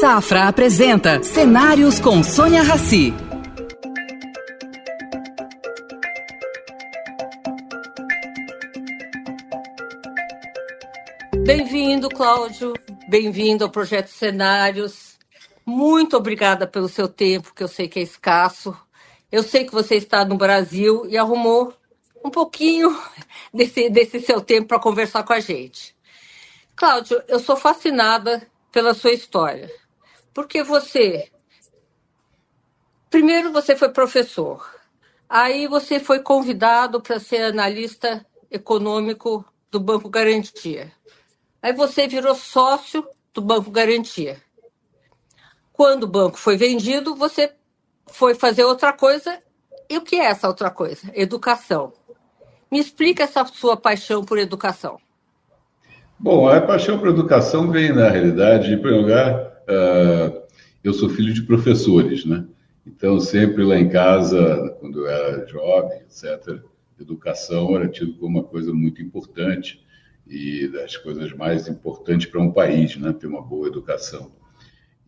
[0.00, 3.12] Safra apresenta Cenários com Sônia Rassi.
[11.44, 12.74] Bem-vindo, Cláudio.
[13.08, 15.18] Bem-vindo ao Projeto Cenários.
[15.66, 18.76] Muito obrigada pelo seu tempo, que eu sei que é escasso.
[19.32, 21.74] Eu sei que você está no Brasil e arrumou
[22.24, 22.96] um pouquinho
[23.52, 25.92] desse, desse seu tempo para conversar com a gente.
[26.76, 29.68] Cláudio, eu sou fascinada pela sua história.
[30.38, 31.26] Porque você.
[33.10, 34.72] Primeiro, você foi professor.
[35.28, 40.92] Aí, você foi convidado para ser analista econômico do Banco Garantia.
[41.60, 43.04] Aí, você virou sócio
[43.34, 44.40] do Banco Garantia.
[45.72, 47.52] Quando o banco foi vendido, você
[48.06, 49.40] foi fazer outra coisa.
[49.90, 51.10] E o que é essa outra coisa?
[51.14, 51.92] Educação.
[52.70, 55.00] Me explica essa sua paixão por educação.
[56.16, 60.42] Bom, a paixão por educação vem, na realidade, em primeiro lugar, uh,
[60.82, 62.46] eu sou filho de professores, né?
[62.86, 66.60] Então, sempre lá em casa, quando eu era jovem, etc.,
[66.98, 69.84] educação era tido como uma coisa muito importante
[70.26, 73.12] e das coisas mais importantes para um país, né?
[73.12, 74.32] Ter uma boa educação.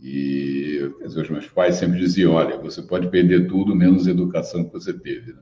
[0.02, 4.64] E dizer, os meus pais sempre diziam: olha, você pode perder tudo menos a educação
[4.64, 5.32] que você teve.
[5.32, 5.40] Né?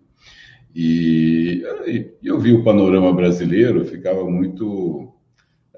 [0.74, 5.12] E, e eu vi o panorama brasileiro, ficava muito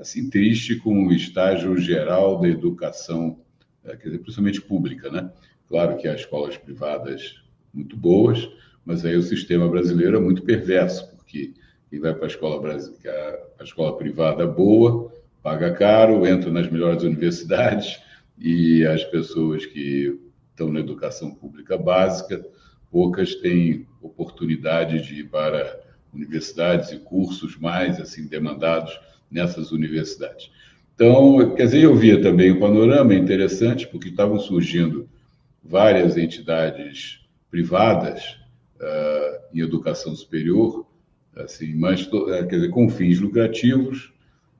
[0.01, 3.39] assim triste com o estágio geral da educação,
[3.85, 5.31] eh, quer dizer, principalmente pública, né?
[5.69, 7.43] Claro que há escolas privadas
[7.73, 8.49] muito boas,
[8.85, 11.53] mas aí o sistema brasileiro é muito perverso, porque
[11.91, 12.77] quem vai para a escola,
[13.59, 18.01] a escola privada boa paga caro, entra nas melhores universidades
[18.39, 20.19] e as pessoas que
[20.51, 22.45] estão na educação pública básica,
[22.91, 25.79] poucas têm oportunidade de ir para
[26.13, 28.99] universidades e cursos mais assim demandados
[29.31, 30.51] nessas universidades.
[30.95, 35.09] Então, quer dizer, eu via também o panorama interessante, porque estavam surgindo
[35.65, 37.21] várias entidades
[37.51, 38.37] privadas
[38.77, 40.87] uh, em educação superior,
[41.37, 44.13] assim, mas, eh, quer dizer, com fins lucrativos,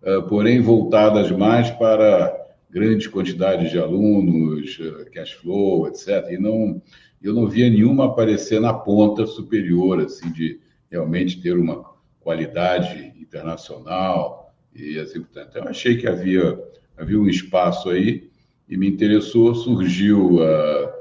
[0.03, 2.35] uh, porém voltadas mais para
[2.71, 6.31] grandes quantidades de alunos, uh, cash flow, etc.
[6.31, 6.81] E não,
[7.23, 10.59] eu não via nenhuma aparecer na ponta superior, assim, de
[10.91, 11.85] realmente ter uma
[12.21, 14.40] qualidade internacional,
[14.75, 15.51] e assim portanto.
[15.51, 16.59] Então, achei que havia,
[16.97, 18.31] havia um espaço aí
[18.69, 20.95] e me interessou, surgiu, a,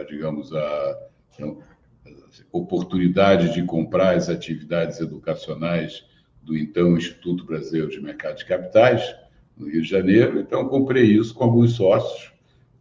[0.00, 0.98] a digamos, a,
[1.40, 1.54] a
[2.52, 6.04] oportunidade de comprar as atividades educacionais
[6.42, 9.14] do então Instituto Brasileiro de Mercado de Capitais,
[9.56, 10.38] no Rio de Janeiro.
[10.40, 12.32] Então, comprei isso com alguns sócios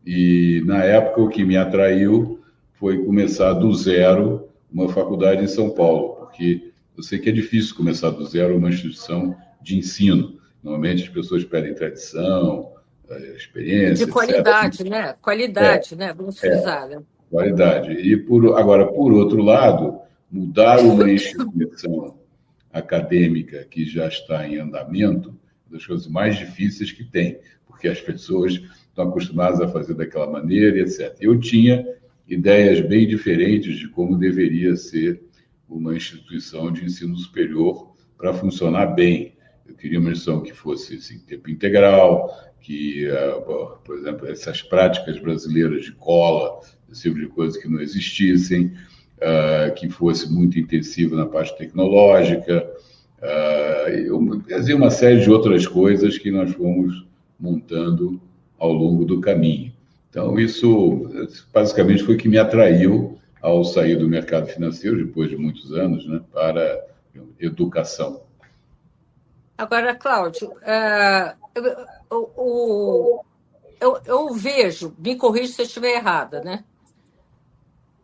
[0.06, 2.40] e, na época, o que me atraiu
[2.74, 7.76] foi começar do zero uma faculdade em São Paulo, porque eu sei que é difícil
[7.76, 10.38] começar do zero uma instituição de ensino.
[10.64, 12.74] Normalmente as pessoas pedem tradição,
[13.10, 14.06] eh, experiência.
[14.06, 14.92] De qualidade, etc.
[14.92, 15.16] né?
[15.22, 16.14] Qualidade, é, né?
[16.14, 16.92] Vamos frisar.
[16.92, 17.04] É, né?
[17.30, 17.92] Qualidade.
[17.92, 20.00] E por, agora, por outro lado,
[20.32, 22.18] mudar uma instituição
[22.72, 25.36] acadêmica que já está em andamento
[25.70, 30.30] é das coisas mais difíceis que tem, porque as pessoas estão acostumadas a fazer daquela
[30.30, 31.16] maneira, etc.
[31.20, 31.86] Eu tinha
[32.28, 35.22] ideias bem diferentes de como deveria ser
[35.70, 39.37] uma instituição de ensino superior para funcionar bem.
[39.68, 45.20] Eu queria uma instituição que fosse assim, tempo integral, que, uh, por exemplo, essas práticas
[45.20, 46.60] brasileiras de cola,
[46.92, 48.74] esse tipo de coisa que não existissem,
[49.18, 52.70] uh, que fosse muito intensivo na parte tecnológica,
[53.20, 57.06] uh, e uma série de outras coisas que nós fomos
[57.40, 58.20] montando
[58.58, 59.72] ao longo do caminho.
[60.10, 65.38] Então, isso basicamente foi o que me atraiu ao sair do mercado financeiro, depois de
[65.38, 66.86] muitos anos, né, para
[67.40, 68.27] educação.
[69.58, 73.26] Agora, Cláudio, uh, eu,
[73.82, 76.64] eu, eu, vejo, me corrija se eu estiver errada, né?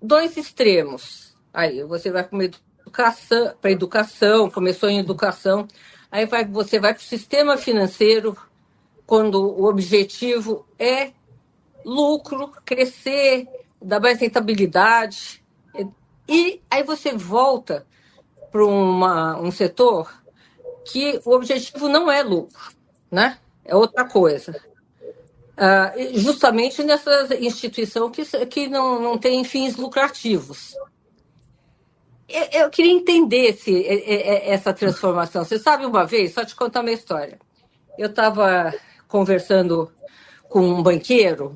[0.02, 1.38] Dois extremos.
[1.54, 5.68] Aí você vai para educação, para educação, começou em educação,
[6.12, 8.36] aí vai, você vai para o sistema financeiro,
[9.06, 11.12] quando o objetivo é
[11.86, 13.48] lucro, crescer,
[13.80, 15.44] dar mais rentabilidade.
[16.28, 17.86] E aí você volta
[18.52, 20.23] para um setor
[20.86, 22.60] que o objetivo não é lucro,
[23.10, 23.38] né?
[23.66, 24.60] É outra coisa.
[25.54, 30.76] Uh, justamente nessa instituição que, que não, não tem fins lucrativos.
[32.28, 35.46] Eu, eu queria entender esse, essa transformação.
[35.46, 37.40] Você sabe, uma vez, só te contar uma história.
[37.98, 38.74] Eu estava
[39.08, 39.92] conversando
[40.50, 41.56] com um banqueiro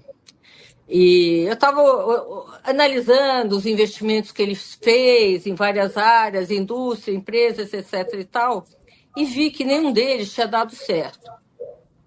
[0.87, 1.81] e eu estava
[2.63, 8.13] analisando os investimentos que ele fez em várias áreas, indústria, empresas, etc.
[8.13, 8.65] e tal
[9.17, 11.29] e vi que nenhum deles tinha dado certo.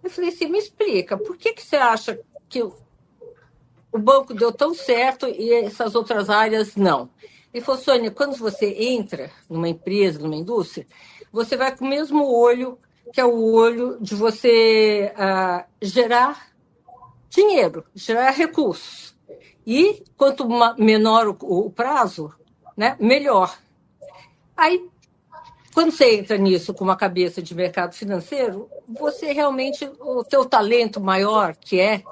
[0.03, 2.19] Eu falei assim, me explica, por que, que você acha
[2.49, 7.11] que o banco deu tão certo e essas outras áreas não.
[7.53, 10.87] Ele falou, Sônia, quando você entra numa empresa, numa indústria,
[11.33, 12.79] você vai com o mesmo olho
[13.13, 16.51] que é o olho de você uh, gerar
[17.29, 19.17] dinheiro, gerar recursos.
[19.67, 20.47] E quanto
[20.79, 22.33] menor o, o prazo,
[22.77, 23.59] né, melhor.
[24.57, 24.90] Aí,
[25.73, 31.01] quando você entra nisso com uma cabeça de mercado financeiro, você realmente, o teu talento
[31.01, 32.03] maior, que é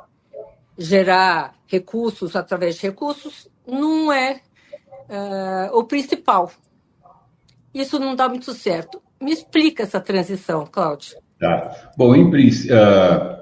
[0.77, 4.41] gerar recursos através de recursos, não é
[5.09, 6.53] uh, o principal.
[7.75, 9.03] Isso não dá muito certo.
[9.21, 11.19] Me explica essa transição, Cláudio.
[11.39, 11.93] Tá.
[11.97, 13.39] Bom, em princípio, uh,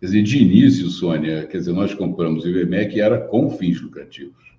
[0.00, 4.49] dizer, de início, Sônia, quer dizer, nós compramos o IBMEC era com fins lucrativos.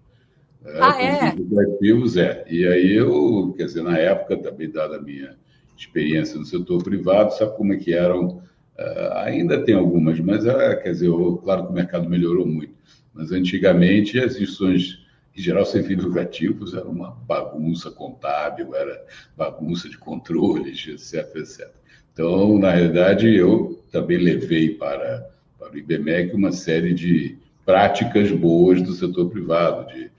[0.65, 1.31] Ah, é?
[1.31, 2.45] Fins lucrativos, é.
[2.47, 5.35] E aí eu, quer dizer, na época, também dada a minha
[5.77, 8.41] experiência no setor privado, sabe como é que eram
[8.81, 12.73] Uh, ainda tem algumas, mas uh, quer dizer, eu, claro que o mercado melhorou muito.
[13.13, 15.05] Mas antigamente as instituições,
[15.37, 19.03] em geral, sem fins lucrativos, era uma bagunça contábil, era
[19.37, 21.69] bagunça de controles, etc, etc.
[22.13, 25.29] Então, na realidade, eu também levei para,
[25.59, 30.10] para o IBMEC uma série de práticas boas do setor privado, de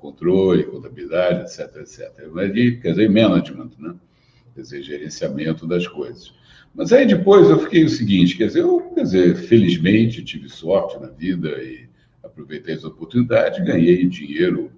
[0.00, 2.10] controle, contabilidade, etc, etc.
[2.32, 3.94] Mas de, quer dizer, management, né?
[4.54, 6.32] quer dizer, gerenciamento das coisas.
[6.74, 10.98] Mas aí depois eu fiquei o seguinte, quer dizer, eu, quer dizer, felizmente tive sorte
[11.00, 11.88] na vida e
[12.22, 14.72] aproveitei essa oportunidade, ganhei dinheiro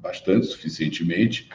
[0.00, 1.48] bastante, suficientemente,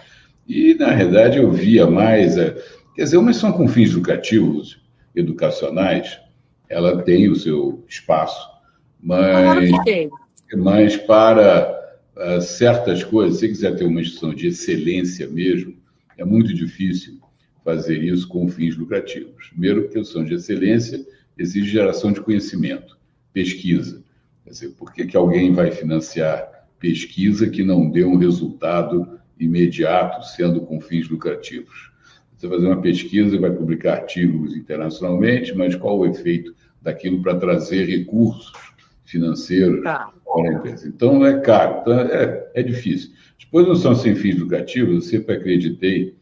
[0.47, 2.51] e na realidade eu via mais, é,
[2.95, 4.81] quer dizer, uma são com fins educativos,
[5.15, 6.19] educacionais,
[6.67, 8.49] ela tem o seu espaço,
[9.01, 9.69] mas,
[10.53, 11.80] mas para
[12.21, 15.75] uh, certas coisas, se quiser ter uma instituição de excelência mesmo,
[16.17, 17.19] é muito difícil
[17.63, 19.47] fazer isso com fins lucrativos.
[19.49, 21.05] Primeiro, porque o som de excelência
[21.37, 22.97] exige geração de conhecimento,
[23.33, 24.03] pesquisa.
[24.43, 30.25] Quer dizer, por que, que alguém vai financiar pesquisa que não dê um resultado imediato,
[30.25, 31.91] sendo com fins lucrativos?
[32.35, 37.35] Você vai fazer uma pesquisa, vai publicar artigos internacionalmente, mas qual o efeito daquilo para
[37.35, 38.51] trazer recursos
[39.05, 40.11] financeiros tá.
[40.39, 40.87] Empresa?
[40.87, 43.11] Então, é caro, então é, é difícil.
[43.39, 46.15] Depois, não são sem fins lucrativos, eu sempre acreditei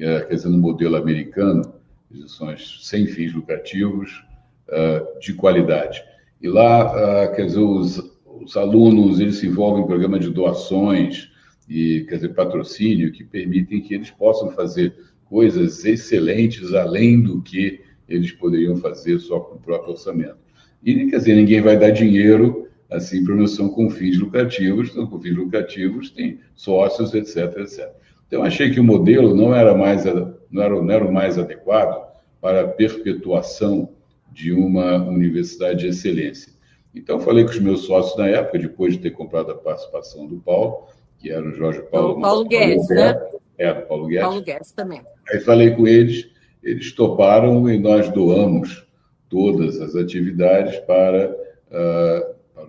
[0.00, 1.74] é, quer dizer, no modelo americano,
[2.10, 4.24] instituições sem fins lucrativos,
[4.68, 6.02] é, de qualidade.
[6.40, 11.30] E lá, é, quer dizer, os, os alunos, eles se envolvem em programa de doações
[11.68, 14.94] e, quer dizer, patrocínio, que permitem que eles possam fazer
[15.26, 20.38] coisas excelentes além do que eles poderiam fazer só com o próprio orçamento.
[20.82, 25.36] E, quer dizer, ninguém vai dar dinheiro assim uma com fins lucrativos, então, com fins
[25.36, 27.90] lucrativos tem sócios, etc, etc.
[28.26, 32.08] Então, achei que o modelo não era, mais, não era, não era o mais adequado
[32.40, 33.90] para a perpetuação
[34.32, 36.52] de uma universidade de excelência.
[36.94, 40.36] Então, falei com os meus sócios na época, depois de ter comprado a participação do
[40.36, 40.86] Paulo,
[41.18, 42.18] que era o Jorge Paulo.
[42.18, 43.20] O Paulo Guedes, né?
[43.58, 44.26] Era o Paulo Guedes.
[44.26, 45.02] Paulo Guedes também.
[45.30, 46.28] Aí falei com eles,
[46.62, 48.86] eles toparam e nós doamos
[49.28, 51.36] todas as atividades para,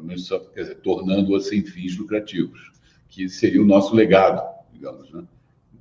[0.02, 2.72] para quer dizer, tornando-as sem fins lucrativos,
[3.08, 4.42] que seria o nosso legado,
[4.74, 5.24] digamos, né?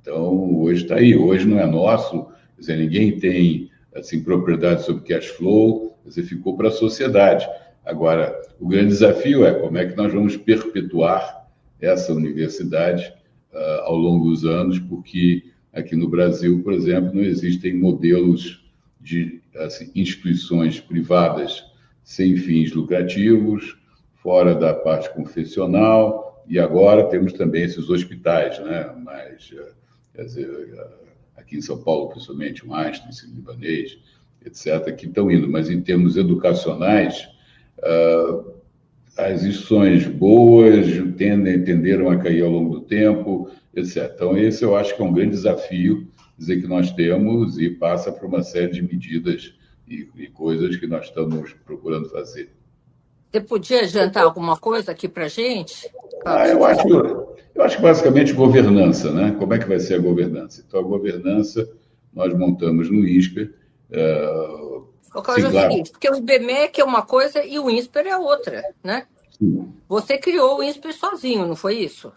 [0.01, 1.15] Então, hoje está aí.
[1.15, 2.25] Hoje não é nosso,
[2.55, 7.47] quer dizer, ninguém tem assim, propriedade sobre cash flow, quer dizer, ficou para a sociedade.
[7.85, 11.47] Agora, o grande desafio é como é que nós vamos perpetuar
[11.79, 13.13] essa universidade
[13.53, 18.63] uh, ao longo dos anos, porque aqui no Brasil, por exemplo, não existem modelos
[18.99, 21.63] de assim, instituições privadas
[22.03, 23.77] sem fins lucrativos,
[24.21, 28.93] fora da parte confessional, e agora temos também esses hospitais, né?
[29.03, 29.73] Mas uh,
[30.13, 30.49] quer dizer,
[31.35, 33.97] aqui em São Paulo, principalmente, o Einstein, ensino libanês,
[34.45, 37.29] etc., que estão indo, mas em termos educacionais,
[37.79, 38.61] uh,
[39.17, 40.87] as instituições boas
[41.17, 44.11] tendem, tenderam a cair ao longo do tempo, etc.
[44.15, 48.11] Então, esse eu acho que é um grande desafio dizer que nós temos e passa
[48.11, 49.53] por uma série de medidas
[49.87, 52.49] e, e coisas que nós estamos procurando fazer.
[53.31, 55.89] Você podia adiantar alguma coisa aqui para a gente?
[56.25, 56.87] Ah, eu acho,
[57.55, 59.33] eu acho que basicamente governança, né?
[59.39, 60.63] Como é que vai ser a governança?
[60.67, 61.69] Então, a governança
[62.13, 63.53] nós montamos no INSPER.
[63.89, 64.85] Uh,
[65.15, 68.17] o caso é o seguinte, porque o IBMEC é uma coisa e o INSPER é
[68.17, 69.05] outra, né?
[69.37, 69.69] Sim.
[69.87, 72.11] Você criou o INSPER sozinho, não foi isso?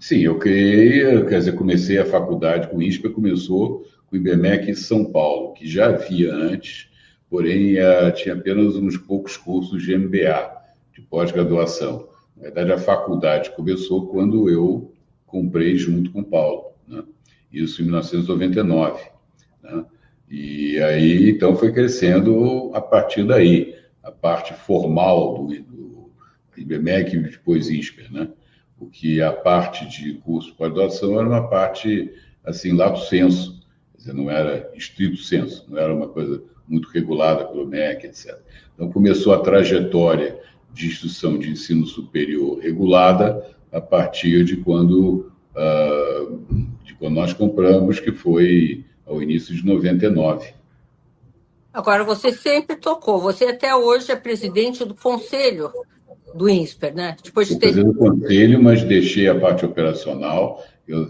[0.00, 4.70] Sim, eu criei, quer dizer, comecei a faculdade com o INSPER, começou com o IBMEC
[4.70, 6.88] em São Paulo, que já havia antes,
[7.28, 7.76] porém
[8.14, 10.56] tinha apenas uns poucos cursos de MBA,
[10.92, 12.08] de pós-graduação.
[12.36, 14.92] Na verdade, a faculdade começou quando eu
[15.26, 17.02] comprei junto com o Paulo, né?
[17.52, 19.02] isso em 1999.
[19.62, 19.84] Né?
[20.28, 23.74] E aí, então, foi crescendo a partir daí.
[24.02, 26.10] A parte formal do, do
[26.56, 28.28] IBMEC e depois INSPER, né?
[28.78, 32.12] Porque a parte de curso de pós-graduação era uma parte,
[32.44, 33.60] assim, lato senso,
[33.96, 38.38] dizer, não era estrito senso, não era uma coisa muito regulada pelo MEC, etc.
[38.74, 40.38] Então, começou a trajetória
[40.72, 46.38] de instituição de ensino superior regulada a partir de quando, uh,
[46.84, 50.54] de quando nós compramos, que foi ao início de 99.
[51.72, 55.70] Agora, você sempre tocou, você até hoje é presidente do conselho
[56.34, 57.16] do INSPER, né?
[57.22, 57.72] Depois de ter...
[57.72, 60.64] do conselho, mas deixei a parte operacional.
[60.86, 61.08] Eu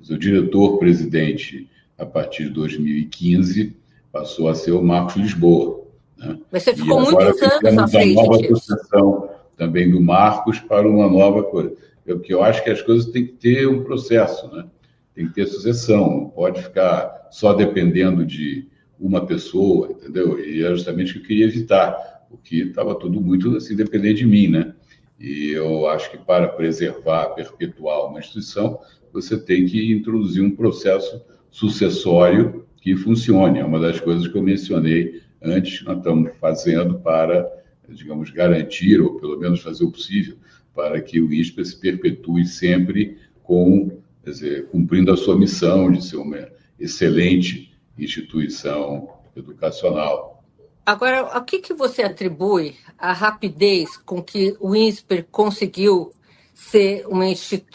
[0.00, 3.76] sou diretor-presidente a partir de 2015,
[4.12, 5.84] passou a ser o Marcos Lisboa.
[6.16, 6.38] Né?
[6.50, 11.08] Mas você ficou muitos anos à frente uma nova sucessão também do Marcos para uma
[11.08, 11.74] nova coisa.
[12.04, 14.66] Porque eu acho que as coisas têm que ter um processo, né?
[15.14, 20.38] Tem que ter sucessão, não pode ficar só dependendo de uma pessoa, entendeu?
[20.38, 24.26] E é justamente o que eu queria evitar, porque estava tudo muito assim dependente de
[24.26, 24.74] mim, né?
[25.18, 28.80] E eu acho que para preservar, perpetuar uma instituição,
[29.12, 33.58] você tem que introduzir um processo sucessório que funcione.
[33.58, 37.50] É uma das coisas que eu mencionei antes, nós estamos fazendo para,
[37.88, 40.36] digamos, garantir, ou pelo menos fazer o possível,
[40.74, 46.16] para que o ISPA se perpetue sempre com, dizer, cumprindo a sua missão de ser
[46.16, 50.42] uma excelente instituição educacional.
[50.84, 56.12] Agora, a que, que você atribui a rapidez com que o INSPER conseguiu
[56.60, 57.24] ser uma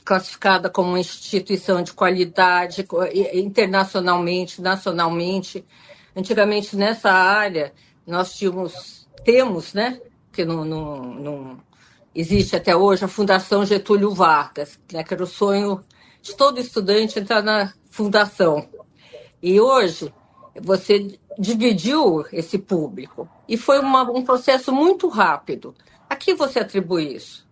[0.05, 2.87] classificada como uma instituição de qualidade
[3.33, 5.65] internacionalmente, nacionalmente.
[6.15, 7.73] Antigamente, nessa área,
[8.05, 9.99] nós tínhamos, temos, né,
[10.31, 11.57] que não, não, não
[12.13, 15.83] existe até hoje, a Fundação Getúlio Vargas, né, que era o sonho
[16.21, 18.69] de todo estudante entrar na fundação.
[19.41, 20.13] E hoje,
[20.61, 23.27] você dividiu esse público.
[23.47, 25.75] E foi uma, um processo muito rápido.
[26.07, 27.44] A que você atribui isso?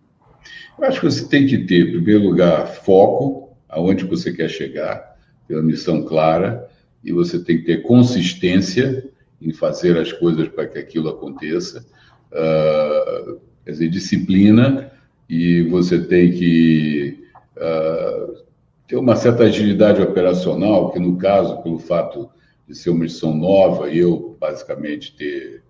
[0.78, 5.16] Eu acho que você tem que ter, em primeiro lugar, foco, aonde você quer chegar,
[5.46, 6.68] ter uma missão clara,
[7.02, 9.08] e você tem que ter consistência
[9.40, 11.84] em fazer as coisas para que aquilo aconteça,
[12.32, 14.90] uh, quer dizer, disciplina,
[15.28, 17.24] e você tem que
[17.56, 18.44] uh,
[18.86, 22.28] ter uma certa agilidade operacional, que no caso, pelo fato
[22.68, 25.63] de ser uma missão nova, eu basicamente ter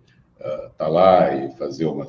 [0.44, 2.06] estar tá lá e fazer uma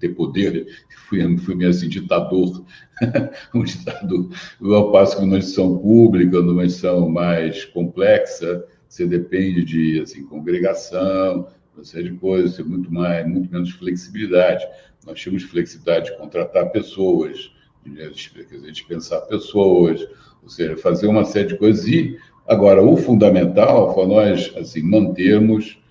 [0.00, 0.66] ter poder.
[1.08, 2.64] Fui fui assim ditador
[3.54, 4.30] um ditador.
[4.62, 11.48] Ao passo que numa instituição pública numa instituição mais complexa você depende de assim congregação
[11.74, 14.66] uma série de coisas tem muito mais muito menos flexibilidade.
[15.06, 17.50] Nós tínhamos flexibilidade de contratar pessoas
[17.84, 20.06] de dispensar pessoas
[20.42, 21.86] ou seja fazer uma série de coisas.
[21.86, 22.16] E
[22.46, 25.81] agora o fundamental foi nós assim mantermos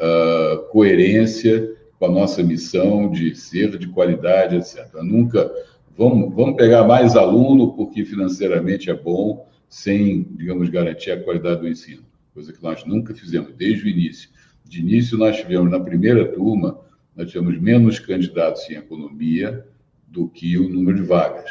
[0.00, 4.86] uh, coerência com a nossa missão de ser de qualidade, etc.
[5.02, 5.52] Nunca
[5.96, 11.68] vamos, vamos pegar mais aluno porque financeiramente é bom, sem, digamos, garantir a qualidade do
[11.68, 12.02] ensino,
[12.32, 14.30] coisa que nós nunca fizemos desde o início.
[14.64, 16.80] De início, nós tivemos, na primeira turma,
[17.14, 19.66] nós tivemos menos candidatos em economia
[20.08, 21.50] do que o número de vagas.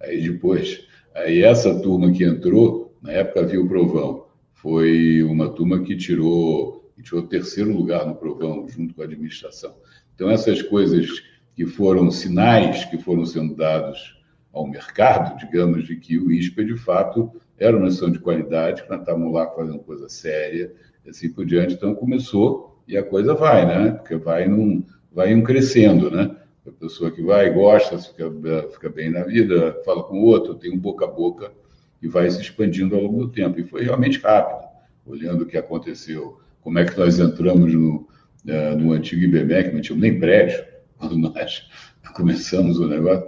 [0.00, 5.80] Aí depois, aí essa turma que entrou, na época havia o provão, foi uma turma
[5.80, 9.74] que tirou e tirou terceiro lugar no provão, junto com a administração.
[10.14, 11.08] Então, essas coisas
[11.56, 14.18] que foram sinais que foram sendo dados
[14.52, 18.90] ao mercado, digamos, de que o ISPA, de fato, era uma instituição de qualidade, que
[18.90, 20.72] nós estávamos lá fazendo coisa séria,
[21.04, 21.74] e assim por diante.
[21.74, 23.92] Então, começou e a coisa vai, né?
[23.92, 26.36] Porque vai, num, vai um crescendo, né?
[26.66, 28.30] A pessoa que vai, gosta, fica,
[28.72, 31.50] fica bem na vida, fala com o outro, tem um boca a boca
[32.02, 33.58] e vai se expandindo ao longo do tempo.
[33.58, 34.68] E foi realmente rápido,
[35.06, 38.08] olhando o que aconteceu como é que nós entramos no,
[38.46, 40.64] uh, no antigo IBMEC, não tínhamos nem prédio
[40.98, 41.68] quando nós
[42.14, 43.26] começamos o negócio,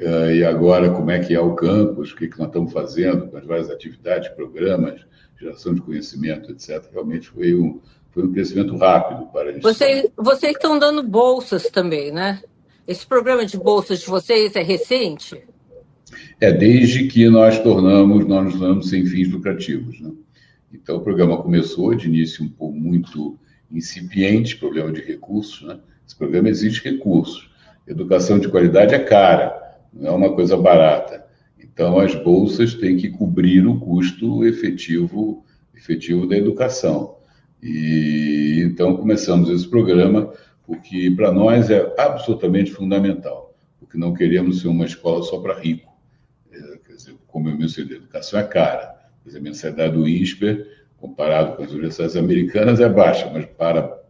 [0.00, 3.28] uh, e agora como é que é o campus, o que, que nós estamos fazendo
[3.28, 5.00] com as várias atividades, programas,
[5.38, 6.84] geração de conhecimento, etc.
[6.92, 9.62] Realmente foi um, foi um crescimento rápido para a gente.
[9.62, 12.40] Vocês, vocês estão dando bolsas também, né?
[12.86, 15.42] Esse programa de bolsas de vocês é recente?
[16.40, 20.10] É desde que nós tornamos, nós nos tornamos sem fins lucrativos, né?
[20.72, 23.38] Então, o programa começou de início um pouco muito
[23.70, 25.78] incipiente, problema de recursos, né?
[26.06, 27.50] Esse programa exige recursos.
[27.86, 31.26] Educação de qualidade é cara, não é uma coisa barata.
[31.58, 37.16] Então, as bolsas têm que cobrir o custo efetivo, efetivo da educação.
[37.62, 40.32] E então começamos esse programa
[40.66, 45.92] porque para nós é absolutamente fundamental, porque não queremos ser uma escola só para rico.
[46.50, 48.91] É, quer dizer, como eu mencionei, educação é cara
[49.34, 54.02] a mensalidade do INSPER, comparado com as universidades americanas, é baixa, mas para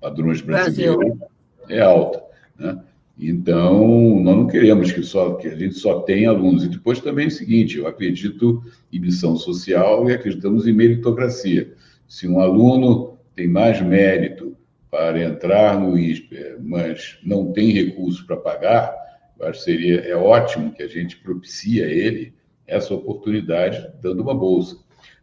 [0.00, 1.28] padrões brasileiros Brasil.
[1.68, 2.22] é alta.
[2.58, 2.78] Né?
[3.18, 6.64] Então, nós não queremos que, só, que a gente só tenha alunos.
[6.64, 11.72] E depois também é o seguinte: eu acredito em missão social e acreditamos em meritocracia.
[12.08, 14.56] Se um aluno tem mais mérito
[14.90, 18.94] para entrar no ISPER, mas não tem recursos para pagar,
[19.40, 22.34] acho que seria, é ótimo que a gente propicie a ele
[22.66, 24.76] essa oportunidade dando uma bolsa.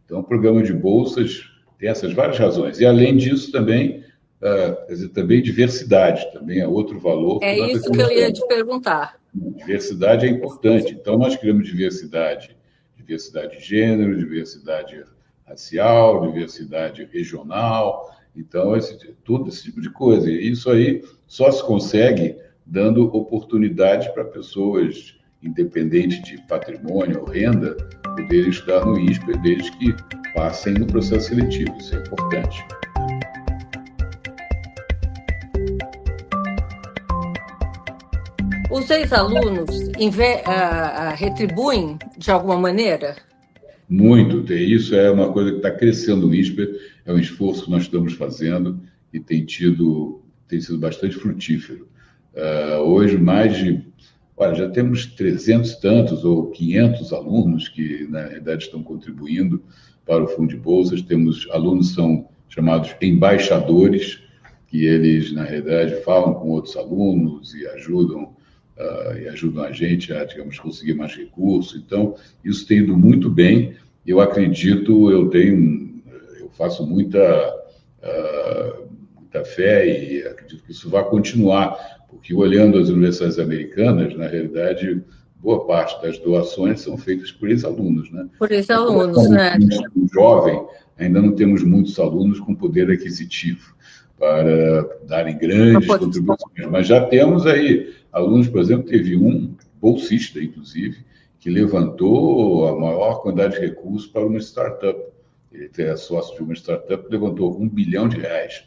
[0.04, 2.80] Então, o programa de bolsas tem essas várias razões.
[2.80, 4.04] E, além disso, também,
[4.40, 7.42] uh, dizer, também diversidade, também é outro valor.
[7.42, 9.16] É que isso que eu ia te perguntar.
[9.34, 10.92] Diversidade é importante.
[10.92, 12.56] Então, nós queremos diversidade,
[12.96, 15.02] diversidade de gênero, diversidade
[15.46, 20.30] racial, diversidade regional, então, esse, todo esse tipo de coisa.
[20.30, 27.76] E isso aí só se consegue dando oportunidade para pessoas independente de patrimônio ou renda,
[28.02, 29.94] poderem estudar no ISPER desde que
[30.34, 31.76] passem no processo seletivo.
[31.78, 32.64] Isso é importante.
[38.70, 43.16] Os ex-alunos uh, retribuem de alguma maneira?
[43.88, 44.50] Muito.
[44.52, 48.14] Isso é uma coisa que está crescendo no ISPER, é um esforço que nós estamos
[48.14, 48.80] fazendo
[49.12, 51.86] e tem, tido, tem sido bastante frutífero.
[52.34, 53.91] Uh, hoje, mais de
[54.42, 59.62] Olha, já temos 300 tantos ou 500 alunos que, na realidade, estão contribuindo
[60.04, 61.00] para o Fundo de Bolsas.
[61.00, 64.20] Temos alunos são chamados embaixadores,
[64.66, 68.34] que eles, na realidade, falam com outros alunos e ajudam,
[68.76, 71.80] uh, e ajudam a gente a, digamos, conseguir mais recursos.
[71.80, 73.76] Então, isso tem ido muito bem.
[74.04, 76.02] Eu acredito, eu tenho,
[76.40, 77.22] eu faço muita,
[78.02, 84.26] uh, muita fé e acredito que isso vai continuar porque olhando as universidades americanas, na
[84.26, 85.02] realidade,
[85.40, 88.28] boa parte das doações são feitas por ex-alunos, né?
[88.38, 89.58] Por ex-alunos, né?
[90.12, 90.62] Jovem,
[90.98, 93.74] ainda não temos muitos alunos com poder aquisitivo
[94.18, 100.98] para darem grandes contribuições, mas já temos aí alunos, por exemplo, teve um bolsista, inclusive,
[101.40, 105.00] que levantou a maior quantidade de recursos para uma startup.
[105.50, 108.64] Ele é sócio de uma startup, levantou um bilhão de reais.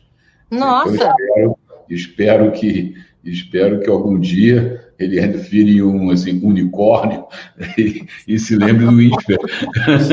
[0.52, 0.94] Nossa!
[0.94, 1.58] Então, espero,
[1.90, 2.96] espero que
[3.26, 7.26] Espero que algum dia ele ainda vire um assim, unicórnio
[7.76, 9.40] e, e se lembre do INSPER,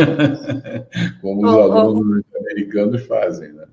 [1.20, 3.52] como os alunos americanos fazem.
[3.52, 3.66] Né?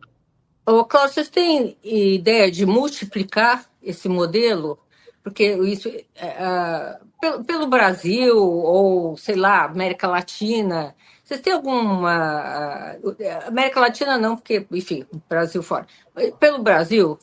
[0.66, 4.78] Ô, Cláudio, vocês têm ideia de multiplicar esse modelo?
[5.24, 12.96] Porque isso, uh, pelo, pelo, Brasil, ou sei lá, América Latina, vocês têm alguma.
[13.02, 13.16] Uh,
[13.48, 15.88] América Latina não, porque, enfim, Brasil fora.
[16.40, 17.18] Pelo Brasil,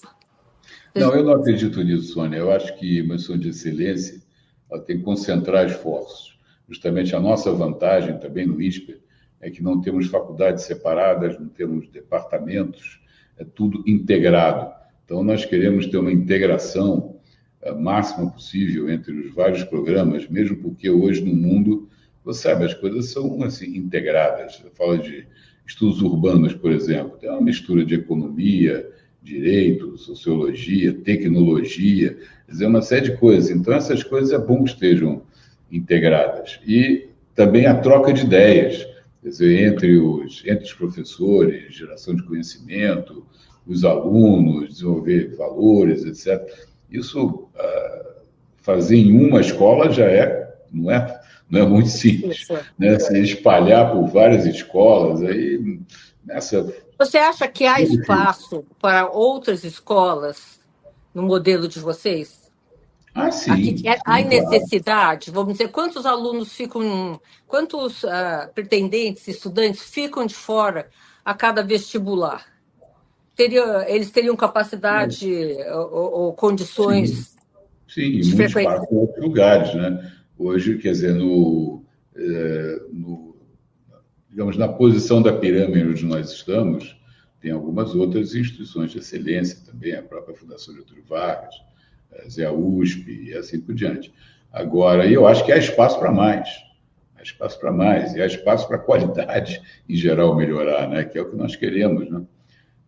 [0.96, 2.38] não, eu não acredito nisso, Sônia.
[2.38, 4.22] Eu acho que uma missão de excelência
[4.70, 6.38] ela tem que concentrar esforços.
[6.68, 8.98] Justamente a nossa vantagem também no ISPER
[9.40, 13.00] é que não temos faculdades separadas, não temos departamentos,
[13.38, 14.74] é tudo integrado.
[15.04, 17.16] Então, nós queremos ter uma integração
[17.62, 21.88] eh, máxima possível entre os vários programas, mesmo porque hoje no mundo,
[22.24, 24.62] você sabe, as coisas são assim integradas.
[24.74, 25.26] Fala de
[25.66, 28.90] estudos urbanos, por exemplo, tem uma mistura de economia,
[29.26, 33.50] direito, sociologia, tecnologia, quer dizer, uma série de coisas.
[33.50, 35.22] Então, essas coisas é bom que estejam
[35.70, 36.60] integradas.
[36.64, 38.86] E também a troca de ideias,
[39.20, 43.26] quer dizer, entre os, entre os professores, geração de conhecimento,
[43.66, 46.48] os alunos, desenvolver valores, etc.
[46.88, 48.16] Isso, uh,
[48.58, 52.46] fazer em uma escola já é, não é, não é muito simples.
[52.78, 52.96] Né?
[53.00, 55.80] Se espalhar por várias escolas, aí
[56.24, 60.60] nessa você acha que há espaço para outras escolas
[61.14, 62.50] no modelo de vocês?
[63.14, 63.50] Ah, sim.
[63.50, 70.88] Aqui, há necessidade, vamos dizer, quantos alunos ficam, quantos uh, pretendentes, estudantes ficam de fora
[71.24, 72.44] a cada vestibular?
[73.34, 75.26] Teria, eles teriam capacidade
[75.90, 77.36] ou, ou, condições sim.
[77.88, 78.56] Sim, em muitos
[78.90, 80.12] outros lugares, né?
[80.38, 83.25] Hoje, quer dizer, no, eh, no
[84.36, 86.94] digamos, na posição da pirâmide onde nós estamos,
[87.40, 91.54] tem algumas outras instituições de excelência também, a própria Fundação Getúlio Vargas,
[92.12, 94.12] a Zé USP e assim por diante.
[94.52, 96.50] Agora, eu acho que há espaço para mais.
[97.18, 98.14] Há espaço para mais.
[98.14, 101.02] E há espaço para a qualidade, em geral, melhorar, né?
[101.02, 102.06] que é o que nós queremos.
[102.10, 102.18] Né?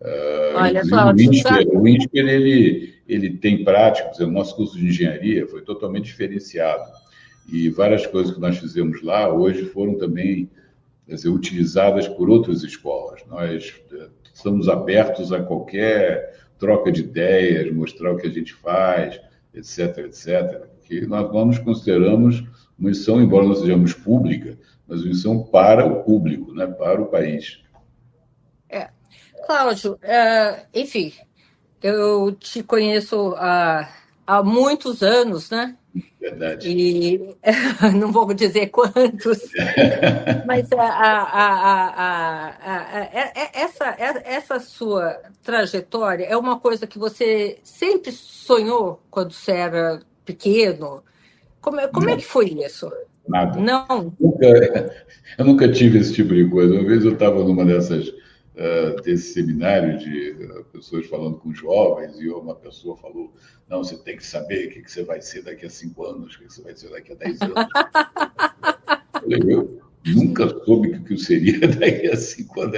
[0.03, 5.47] Uh, Olha o INSPER, o INSPER ele, ele tem práticas, o nosso curso de engenharia
[5.47, 6.85] foi totalmente diferenciado.
[7.51, 10.51] E várias coisas que nós fizemos lá hoje foram também
[11.17, 13.23] dizer, utilizadas por outras escolas.
[13.27, 19.21] Nós eh, estamos abertos a qualquer troca de ideias, mostrar o que a gente faz,
[19.55, 20.67] etc, etc.
[20.83, 22.41] Que nós, nós nos consideramos
[22.79, 27.07] uma missão, embora não sejamos pública, mas uma missão para o público, né, para o
[27.07, 27.63] país.
[28.69, 28.89] É.
[29.47, 31.13] Cláudio, é, enfim,
[31.83, 33.89] eu te conheço há
[34.29, 35.75] há muitos anos, né?
[36.21, 36.69] Verdade.
[36.69, 37.37] E
[37.99, 39.39] não vou dizer quantos,
[40.47, 43.09] mas a, a, a,
[43.55, 51.03] essa, essa sua trajetória é uma coisa que você sempre sonhou quando você era pequeno?
[51.61, 52.91] Como, como é que foi isso?
[53.29, 53.59] Nada.
[53.61, 54.13] Não.
[54.19, 54.47] Nunca,
[55.39, 56.75] eu nunca tive esse tipo de coisa.
[56.75, 58.13] Uma vez eu estava numa dessas
[58.59, 63.33] uh, desse seminário de uh, pessoas falando com jovens e uma pessoa falou:
[63.69, 66.39] não, você tem que saber o que, você vai ser daqui a cinco anos, o
[66.39, 67.55] que, você vai ser daqui a dez anos.
[69.47, 72.75] eu, nunca soube o que eu seria daqui a cinco anos.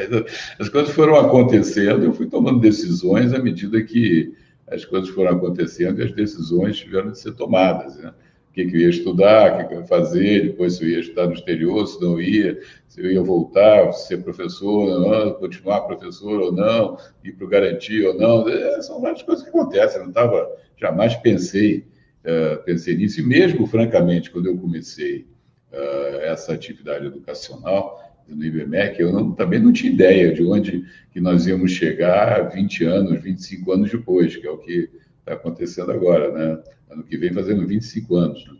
[0.58, 4.34] As coisas foram acontecendo, eu fui tomando decisões à medida que
[4.68, 7.96] as coisas foram acontecendo e as decisões tiveram de ser tomadas.
[7.96, 8.12] Né?
[8.50, 10.88] O que, que eu ia estudar, o que, que eu ia fazer, depois se eu
[10.88, 15.32] ia estudar no exterior, se não ia, se eu ia voltar, ser professor ou não,
[15.34, 18.48] continuar professor ou não, ir para o garantia ou não.
[18.48, 19.98] É, são várias coisas que acontecem.
[19.98, 21.86] Eu não estava, jamais pensei,
[22.24, 23.20] uh, pensei nisso.
[23.20, 25.28] E mesmo, francamente, quando eu comecei
[25.72, 31.20] uh, essa atividade educacional no IBMEC, eu não, também não tinha ideia de onde que
[31.20, 36.32] nós íamos chegar 20 anos, 25 anos depois, que é o que está acontecendo agora,
[36.32, 36.62] né?
[36.90, 38.44] Ano que vem fazendo 25 anos.
[38.46, 38.56] Né?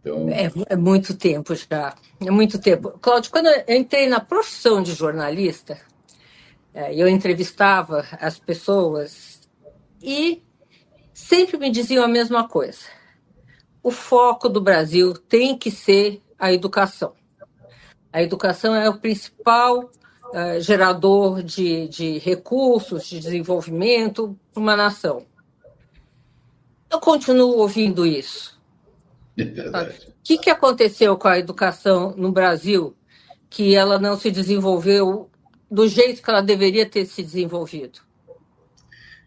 [0.00, 0.28] Então...
[0.30, 2.98] É, é, muito tempo já, é muito tempo.
[3.00, 5.78] Cláudio, quando eu entrei na profissão de jornalista,
[6.72, 9.40] é, eu entrevistava as pessoas
[10.02, 10.42] e
[11.12, 12.86] sempre me diziam a mesma coisa.
[13.82, 17.12] O foco do Brasil tem que ser a educação.
[18.12, 25.24] A educação é o principal uh, gerador de, de recursos, de desenvolvimento para uma nação.
[26.90, 28.60] Eu continuo ouvindo isso.
[29.38, 32.94] É o que, que aconteceu com a educação no Brasil
[33.48, 35.30] que ela não se desenvolveu
[35.70, 38.00] do jeito que ela deveria ter se desenvolvido?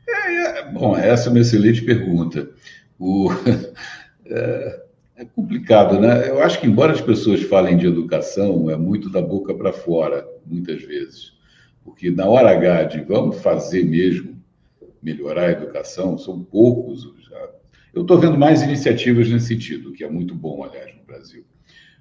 [0.08, 2.49] É, é, bom, essa é uma excelente pergunta.
[2.99, 3.30] O,
[4.28, 4.84] é,
[5.15, 6.30] é, complicado, né?
[6.30, 10.28] Eu acho que, embora as pessoas falem de educação, é muito da boca para fora,
[10.45, 11.34] muitas vezes.
[11.84, 14.41] Porque na hora H de vamos fazer mesmo,
[15.02, 17.06] melhorar a educação, são poucos
[17.94, 21.46] eu estou vendo mais iniciativas nesse sentido, que é muito bom, aliás, no Brasil.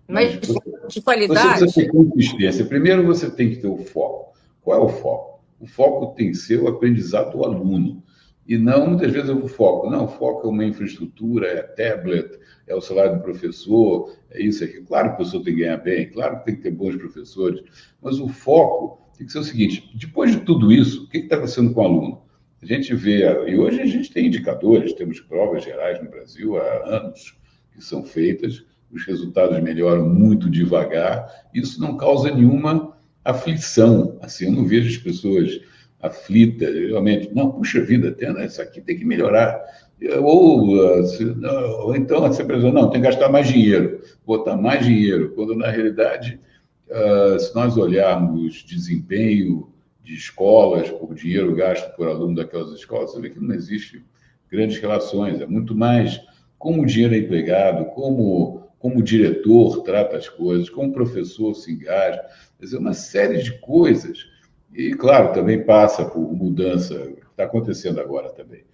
[0.08, 1.40] Mas, Mas de qualidade.
[1.40, 2.64] Você precisa ter consistência.
[2.64, 4.32] Primeiro, você tem que ter o foco.
[4.62, 5.44] Qual é o foco?
[5.60, 8.02] O foco tem que ser o aprendizado do aluno.
[8.46, 9.88] E não, muitas vezes, o foco.
[9.90, 14.64] Não, o foco é uma infraestrutura, é tablet, é o salário do professor, é isso
[14.64, 14.80] aqui.
[14.82, 17.62] Claro que o professor tem que ganhar bem, claro que tem que ter bons professores,
[18.02, 21.36] mas o foco tem que ser o seguinte: depois de tudo isso, o que está
[21.36, 22.22] acontecendo com o aluno?
[22.62, 26.96] A gente vê, e hoje a gente tem indicadores, temos provas gerais no Brasil há
[26.96, 27.36] anos
[27.72, 34.16] que são feitas, os resultados melhoram muito devagar, isso não causa nenhuma aflição.
[34.20, 35.60] Assim, eu não vejo as pessoas
[36.00, 39.60] aflitas, realmente, não, puxa vida, até, né, isso aqui tem que melhorar.
[40.20, 40.76] Ou,
[41.84, 45.68] ou então a empresa, não, tem que gastar mais dinheiro, botar mais dinheiro, quando na
[45.68, 46.38] realidade,
[46.88, 49.71] uh, se nós olharmos desempenho
[50.02, 54.04] de escolas, por dinheiro gasto por aluno daquelas escolas, você vê que não existe
[54.50, 55.40] grandes relações.
[55.40, 56.20] É muito mais
[56.58, 61.54] como o dinheiro é empregado, como, como o diretor trata as coisas, como o professor
[61.54, 62.20] se engaja.
[62.58, 64.26] Quer dizer, uma série de coisas.
[64.72, 68.64] E, claro, também passa por mudança, que está acontecendo agora também.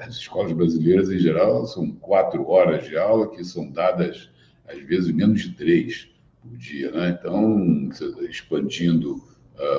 [0.00, 4.30] As escolas brasileiras, em geral, são quatro horas de aula que são dadas,
[4.66, 6.08] às vezes, menos de três
[6.40, 6.90] por dia.
[6.90, 7.18] Né?
[7.20, 7.90] Então,
[8.28, 9.22] expandindo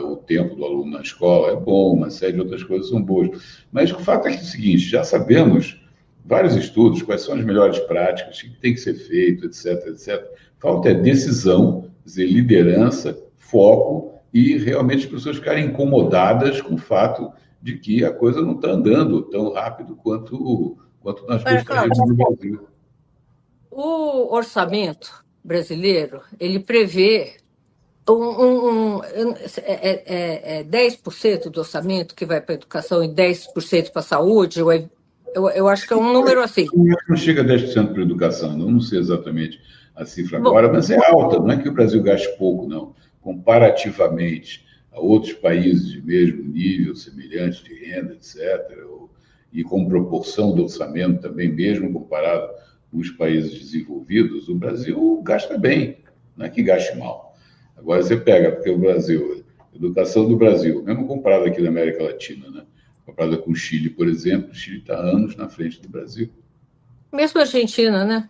[0.04, 3.64] o tempo do aluno na escola é bom, uma série de outras coisas são boas.
[3.72, 5.80] Mas o fato é que é o seguinte, já sabemos
[6.26, 10.26] vários estudos, quais são as melhores práticas, o que tem que ser feito, etc, etc.
[10.60, 17.32] Falta é decisão, dizer, liderança, foco e realmente as pessoas ficarem incomodadas com o fato
[17.62, 22.68] de que a coisa não está andando tão rápido quanto, quanto nós gostaríamos no Brasil.
[23.72, 27.38] O orçamento brasileiro, ele prevê
[28.14, 33.92] um, um, é, é, é 10% do orçamento que vai para a educação e 10%
[33.92, 36.68] para a saúde, eu, eu, eu, acho que é um número assim.
[37.08, 39.60] Não chega a 10% para a educação, não, não sei exatamente
[39.96, 42.96] a cifra agora, Bom, mas é alta, não é que o Brasil gaste pouco, não.
[43.20, 48.78] Comparativamente a outros países de mesmo nível, semelhante de renda, etc.,
[49.52, 52.50] e com proporção do orçamento também, mesmo comparado
[52.92, 55.98] com os países desenvolvidos, o Brasil gasta bem,
[56.36, 57.27] não é que gaste mal.
[57.78, 62.50] Agora você pega, porque o Brasil, educação do Brasil, mesmo comparado aqui na América Latina,
[62.50, 62.64] né?
[63.06, 66.30] comparada com o Chile, por exemplo, o Chile está anos na frente do Brasil.
[67.14, 68.30] Mesmo a Argentina, né?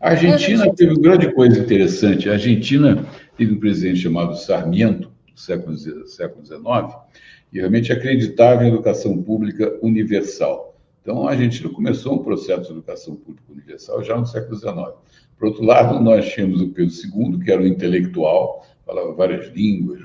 [0.00, 2.28] A Argentina teve uma grande coisa interessante.
[2.28, 6.62] A Argentina teve um presidente chamado Sarmiento, do século, século XIX,
[7.52, 10.76] e realmente acreditava em educação pública universal.
[11.00, 14.74] Então, a Argentina começou um processo de educação pública universal já no século XIX.
[15.38, 20.00] Por outro lado, nós tínhamos o Pedro II, que era um intelectual, falava várias línguas,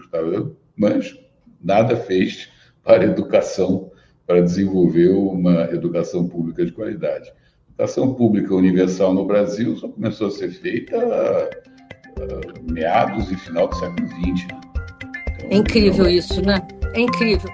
[0.76, 1.18] mas
[1.64, 2.50] nada fez
[2.84, 3.92] para a educação,
[4.26, 7.30] para desenvolver uma educação pública de qualidade.
[7.30, 13.68] A educação pública universal no Brasil só começou a ser feita uh, meados e final
[13.68, 14.46] do século XX.
[14.46, 16.68] Então, é incrível então, isso, né?
[16.94, 17.50] É incrível.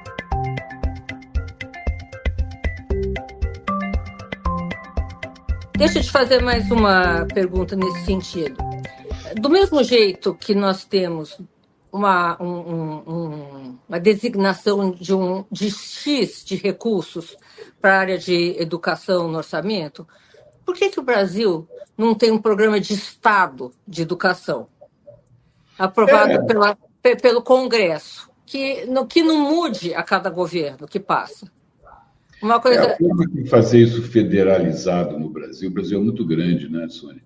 [5.78, 8.58] Deixa eu te fazer mais uma pergunta nesse sentido.
[9.40, 11.40] Do mesmo jeito que nós temos
[11.92, 17.38] uma, um, um, uma designação de, um, de X de recursos
[17.80, 20.08] para a área de educação no orçamento,
[20.66, 24.68] por que, que o Brasil não tem um programa de Estado de educação
[25.78, 26.44] aprovado é.
[26.44, 26.78] pela,
[27.22, 31.52] pelo Congresso, que, no, que não mude a cada governo que passa?
[32.42, 32.82] Uma coisa...
[32.82, 37.22] É, forma de fazer isso federalizado no Brasil, o Brasil é muito grande, né, Sônia?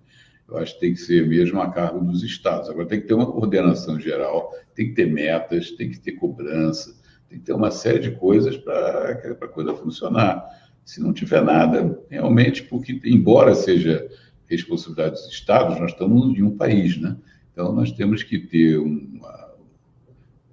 [0.48, 2.68] Eu acho que tem que ser mesmo a cargo dos estados.
[2.68, 6.94] Agora tem que ter uma coordenação geral, tem que ter metas, tem que ter cobrança,
[7.28, 10.44] tem que ter uma série de coisas para a coisa funcionar.
[10.84, 14.06] Se não tiver nada, realmente, porque, embora seja
[14.46, 17.16] responsabilidade dos estados, nós estamos em um país, né?
[17.52, 19.54] Então, nós temos que ter uma,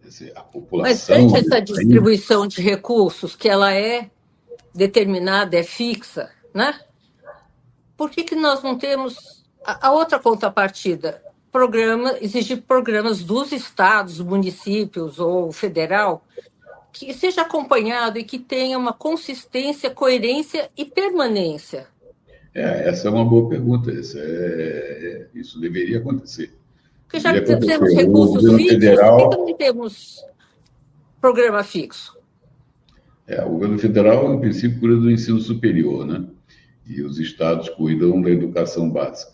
[0.04, 1.30] dizer, a população...
[1.30, 4.10] Mas essa distribuição de recursos, que ela é
[4.80, 6.80] determinada, é fixa, né?
[7.98, 11.22] Por que, que nós não temos a, a outra contrapartida?
[11.52, 16.24] Programa, exigir programas dos estados, municípios ou federal
[16.94, 21.88] que seja acompanhado e que tenha uma consistência, coerência e permanência.
[22.54, 23.92] É, essa é uma boa pergunta.
[23.92, 26.54] Isso, é, é, isso deveria acontecer.
[27.04, 29.18] Porque já que temos recursos fixos, federal...
[29.18, 30.26] por que não temos
[31.20, 32.19] programa fixo?
[33.30, 36.26] É, o governo federal, no princípio, cuida do ensino superior, né?
[36.88, 39.32] E os estados cuidam da educação básica.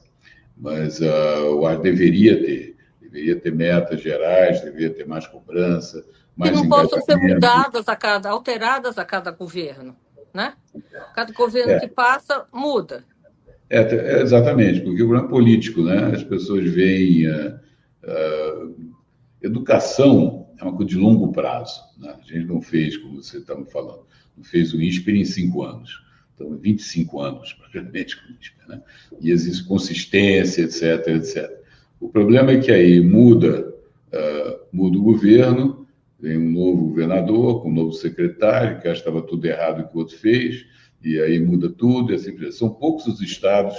[0.58, 6.06] Mas uh, o ar deveria ter, deveria ter metas gerais, deveria ter mais cobrança,
[6.36, 9.96] mais que não possam ser mudadas a cada, alteradas a cada governo,
[10.34, 10.56] né?
[11.16, 11.80] Cada governo é.
[11.80, 13.06] que passa muda.
[13.70, 16.12] É, é, exatamente, porque o problema é político, né?
[16.14, 17.60] As pessoas veem uh,
[18.04, 18.76] uh,
[19.42, 21.82] educação é uma coisa de longo prazo.
[21.98, 22.16] Né?
[22.18, 24.06] A gente não fez, como você está me falando,
[24.38, 26.04] não fez o INSPER em cinco anos.
[26.34, 28.68] Então, 25 anos, praticamente, com o INSPER.
[28.68, 28.82] Né?
[29.22, 31.66] E existe consistência, etc, etc.
[32.00, 33.74] O problema é que aí muda,
[34.12, 35.88] uh, muda o governo,
[36.20, 39.96] vem um novo governador, com um novo secretário, que acha que estava tudo errado que
[39.96, 40.66] o outro fez,
[41.04, 43.76] e aí muda tudo, e assim São poucos os estados,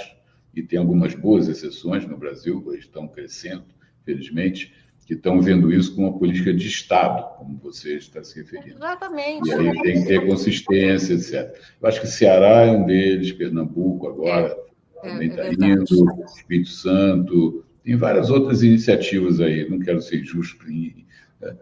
[0.55, 3.65] e tem algumas boas exceções no Brasil, estão crescendo,
[4.05, 4.73] felizmente,
[5.07, 8.77] que estão vendo isso como uma política de Estado, como você está se referindo.
[8.77, 9.49] Exatamente.
[9.49, 11.57] E aí tem que ter consistência, etc.
[11.81, 14.57] Eu acho que Ceará é um deles, Pernambuco agora
[15.05, 20.03] é, também está é, é indo, Espírito Santo, tem várias outras iniciativas aí, não quero
[20.03, 20.93] ser justo, né,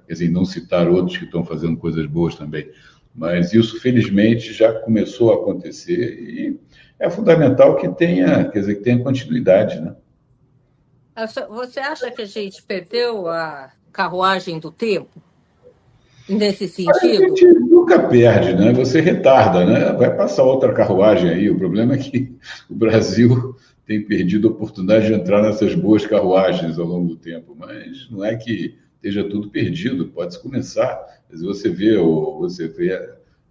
[0.06, 2.70] quer dizer, não citar outros que estão fazendo coisas boas também,
[3.14, 6.58] mas isso felizmente já começou a acontecer e
[6.98, 9.94] é fundamental que tenha, quer dizer, que tenha continuidade, né?
[11.48, 15.22] Você acha que a gente perdeu a carruagem do tempo?
[16.28, 17.24] Nesse sentido?
[17.24, 18.72] A gente nunca perde, né?
[18.72, 19.92] Você retarda, né?
[19.92, 21.50] Vai passar outra carruagem aí.
[21.50, 22.34] O problema é que
[22.68, 23.54] o Brasil
[23.86, 28.24] tem perdido a oportunidade de entrar nessas boas carruagens ao longo do tempo, mas não
[28.24, 30.98] é que esteja tudo perdido, pode-se começar.
[31.30, 32.98] Mas você vê, você vê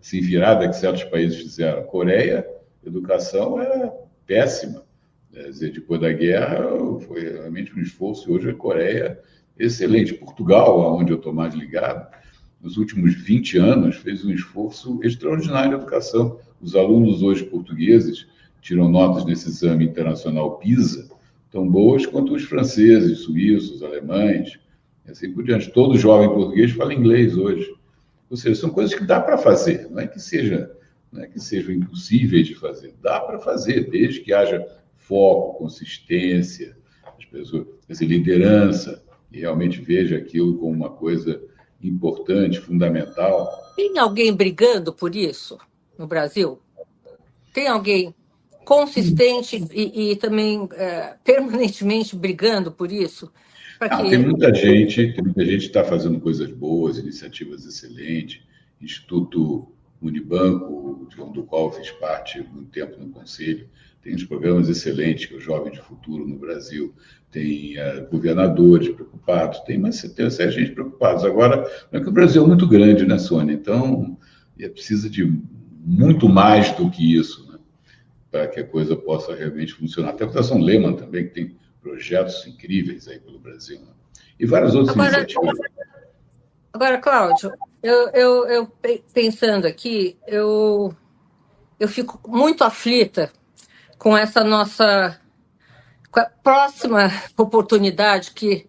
[0.02, 1.84] assim, virada que certos países fizeram.
[1.84, 2.46] Coreia,
[2.84, 3.94] educação é
[4.26, 4.84] péssima.
[5.34, 6.60] Quer dizer, depois da guerra,
[7.08, 8.32] foi realmente um esforço.
[8.32, 9.20] Hoje a Coreia,
[9.58, 10.14] excelente.
[10.14, 12.08] Portugal, onde eu estou mais ligado,
[12.62, 16.40] nos últimos 20 anos, fez um esforço extraordinário na educação.
[16.62, 18.28] Os alunos hoje portugueses
[18.62, 21.10] tiram notas nesse exame internacional PISA
[21.52, 24.60] tão boas quanto os franceses, suíços, alemães,
[25.06, 25.72] e assim por diante.
[25.72, 27.74] Todo jovem português fala inglês hoje.
[28.30, 30.72] Ou seja, são coisas que dá para fazer, não é que seja
[31.12, 34.66] não é que sejam impossíveis de fazer, dá para fazer, desde que haja
[35.04, 36.76] foco, consistência,
[37.18, 41.42] as pessoas, dizer, liderança, e realmente veja aquilo como uma coisa
[41.82, 43.50] importante, fundamental.
[43.76, 45.58] Tem alguém brigando por isso
[45.98, 46.60] no Brasil?
[47.54, 48.14] Tem alguém
[48.64, 53.32] consistente e, e também é, permanentemente brigando por isso?
[53.80, 54.10] Ah, que...
[54.10, 58.42] Tem muita gente, tem muita gente está fazendo coisas boas, iniciativas excelentes,
[58.80, 59.68] Instituto
[60.02, 63.68] Unibanco, do qual fiz parte muito tempo no conselho,
[64.04, 66.94] tem uns programas excelentes, que o Jovem de Futuro no Brasil,
[67.32, 71.24] tem uh, governadores preocupados, tem uma tem série de gente preocupados.
[71.24, 73.54] Agora, é que o Brasil é muito grande, né, Sônia?
[73.54, 74.18] Então,
[74.60, 75.42] é precisa de
[75.80, 77.58] muito mais do que isso, né?
[78.30, 80.10] para que a coisa possa realmente funcionar.
[80.10, 83.80] Até a Fundação Lehman também, que tem projetos incríveis aí pelo Brasil.
[83.80, 83.88] Né?
[84.40, 85.60] E várias outras agora, iniciativas.
[86.74, 88.72] Agora, Cláudio, eu, eu, eu
[89.14, 90.94] pensando aqui, eu,
[91.80, 93.32] eu fico muito aflita
[94.04, 95.18] com essa nossa
[96.12, 98.68] com a próxima oportunidade que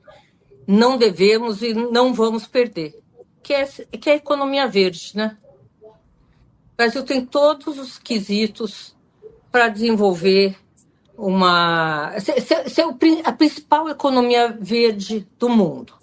[0.64, 3.03] não devemos e não vamos perder,
[3.42, 5.37] que é, que é a economia verde, né?
[5.83, 8.97] O Brasil tem todos os quesitos
[9.51, 10.57] para desenvolver
[11.18, 12.87] uma ser, ser,
[13.25, 15.94] a principal economia verde do mundo.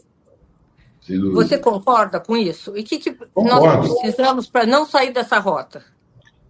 [1.34, 2.78] Você concorda com isso?
[2.78, 5.84] E o que, que nós precisamos para não sair dessa rota?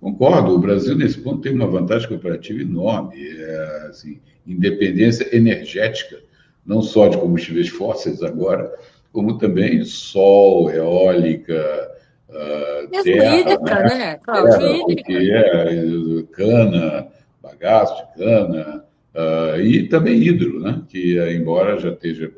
[0.02, 0.56] Concordo.
[0.56, 3.16] O Brasil, nesse ponto, tem uma vantagem comparativa enorme.
[3.38, 6.20] É, assim, independência energética,
[6.66, 8.74] não só de combustíveis fósseis agora,
[9.14, 11.92] como também sol, eólica,
[12.30, 13.96] uh, terra, hídrica, né?
[13.96, 14.20] né?
[14.24, 14.48] Claro,
[14.86, 17.08] porque é cana,
[17.42, 20.82] bagaço de cana, uh, e também hidro, né?
[20.90, 22.32] que, embora já esteja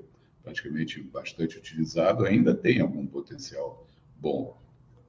[0.44, 3.88] praticamente bastante utilizado, ainda tem algum potencial
[4.20, 4.58] bom.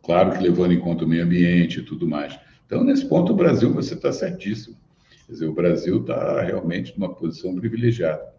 [0.04, 2.38] Claro que levando em conta o meio ambiente e tudo mais.
[2.66, 4.76] Então, nesse ponto, o Brasil, você está certíssimo.
[5.26, 8.34] Quer dizer, o Brasil está realmente numa posição privilegiada.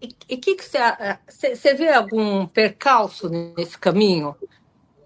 [0.00, 4.34] E o que, que você, você vê algum percalço nesse caminho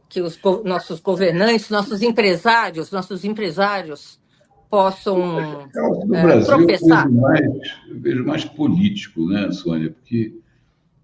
[0.08, 4.20] que os nossos governantes, nossos empresários, nossos empresários
[4.68, 5.68] possam
[6.06, 7.06] no é, Brasil, tropeçar?
[7.06, 7.44] Eu vejo, mais,
[7.88, 9.90] eu vejo mais político, né, Sônia?
[9.90, 10.34] Porque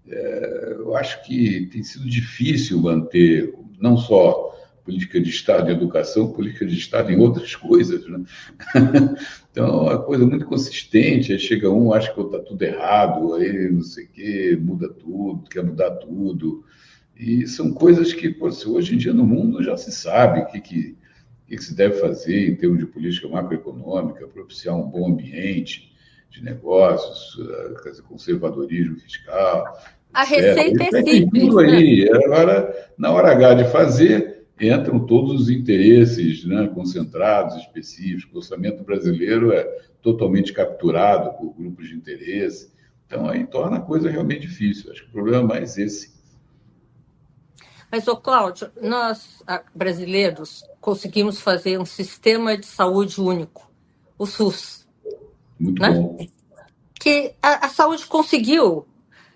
[0.07, 4.48] é, eu acho que tem sido difícil manter não só
[4.89, 8.07] política de Estado em educação, política de Estado em outras coisas.
[8.07, 8.23] Né?
[9.51, 11.33] Então, é uma coisa muito consistente.
[11.33, 15.49] Aí chega um, acha que está tudo errado, aí não sei o quê, muda tudo,
[15.49, 16.63] quer mudar tudo.
[17.17, 20.61] E são coisas que, pô, hoje em dia no mundo já se sabe o que,
[20.61, 20.97] que,
[21.47, 25.91] que, se deve fazer em termos de política macroeconômica, propiciar um bom ambiente
[26.29, 29.65] de negócios, eh, dizer, conservadorismo fiscal.
[30.13, 30.35] A etc.
[30.35, 31.43] receita é simples.
[31.43, 32.05] Tudo aí.
[32.05, 32.19] Né?
[32.23, 38.33] Agora, na hora H de fazer, entram todos os interesses né, concentrados, específicos.
[38.33, 39.63] O orçamento brasileiro é
[40.01, 42.71] totalmente capturado por grupos de interesse.
[43.05, 44.91] Então, aí torna a coisa realmente difícil.
[44.91, 46.13] Acho que o problema é mais esse.
[47.91, 49.43] Mas, ô Cláudio, nós,
[49.73, 53.69] brasileiros, conseguimos fazer um sistema de saúde único,
[54.17, 54.87] o SUS.
[55.59, 55.89] Muito né?
[55.89, 56.17] bom.
[56.93, 58.85] Que a, a saúde conseguiu,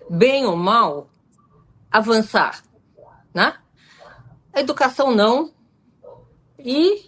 [0.08, 1.10] bem ou mal,
[1.90, 2.62] avançar,
[3.34, 3.54] né?
[4.54, 5.50] A educação não.
[6.58, 7.06] E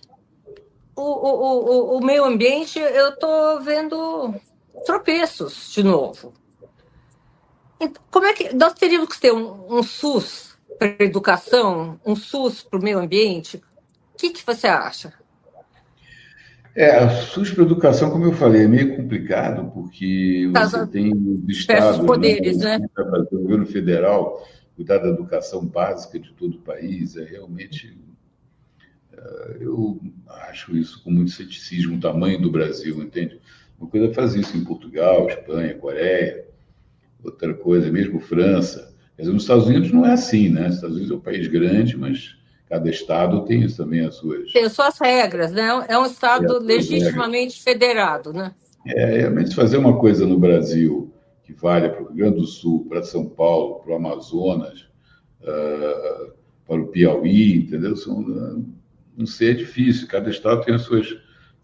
[0.95, 4.35] o, o, o, o meio ambiente, eu estou vendo
[4.85, 6.33] tropeços de novo.
[7.81, 12.17] Então, como é que nós teríamos que ter um, um SUS para a educação, um
[12.17, 13.59] SUS para o meio ambiente?
[14.15, 15.13] O que, que você acha?
[16.75, 22.05] É, SUS para educação, como eu falei, é meio complicado, porque você tem os estados,
[22.05, 22.79] poderes, né?
[22.79, 22.87] né?
[23.33, 27.97] O governo federal cuidar da educação básica de todo o país, é realmente.
[29.13, 29.99] É, eu
[30.49, 33.41] acho isso com muito ceticismo, o tamanho do Brasil, entende?
[33.81, 36.47] Uma coisa é fazer isso em Portugal, Espanha, Coreia,
[37.25, 38.95] outra coisa, mesmo França.
[39.19, 40.69] Mas nos Estados Unidos não é assim, né?
[40.69, 42.37] Os Estados Unidos é um país grande, mas
[42.69, 44.53] cada estado tem isso também as suas.
[44.53, 45.87] Tem suas regras, né?
[45.89, 47.59] É um estado é, legitimamente regras.
[47.59, 48.55] federado, né?
[48.87, 51.13] É, realmente fazer uma coisa no Brasil
[51.47, 54.89] que vale para o Rio Grande do Sul, para São Paulo, para o Amazonas,
[55.43, 56.33] uh,
[56.67, 57.95] para o Piauí, entendeu?
[57.97, 58.67] São, uh,
[59.17, 61.17] não sei, é difícil, cada estado tem as suas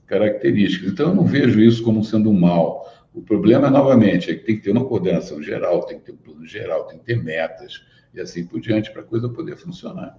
[0.07, 0.93] características.
[0.93, 2.89] Então, eu não vejo isso como sendo um mal.
[3.13, 6.17] O problema, novamente, é que tem que ter uma coordenação geral, tem que ter um
[6.17, 7.83] plano geral, tem que ter metas
[8.15, 10.17] e assim por diante para a coisa poder funcionar.